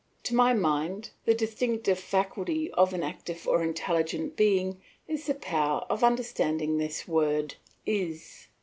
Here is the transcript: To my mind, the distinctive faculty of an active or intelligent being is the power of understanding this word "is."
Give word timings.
To 0.23 0.33
my 0.33 0.55
mind, 0.55 1.11
the 1.25 1.35
distinctive 1.35 1.99
faculty 1.99 2.71
of 2.71 2.91
an 2.95 3.03
active 3.03 3.47
or 3.47 3.61
intelligent 3.61 4.35
being 4.35 4.81
is 5.07 5.27
the 5.27 5.35
power 5.35 5.85
of 5.91 6.03
understanding 6.03 6.79
this 6.79 7.07
word 7.07 7.53
"is." 7.85 8.47